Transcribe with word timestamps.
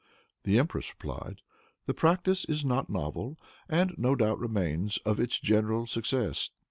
The 0.45 0.57
empress 0.57 0.89
replied, 0.89 1.41
"The 1.85 1.93
practice 1.93 2.43
is 2.45 2.65
not 2.65 2.89
novel, 2.89 3.37
and 3.69 3.93
no 3.99 4.15
doubt 4.15 4.39
remains 4.39 4.97
of 5.05 5.19
its 5.19 5.39
general 5.39 5.85
success. 5.85 6.49